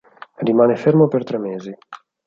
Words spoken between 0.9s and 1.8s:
per tre mesi.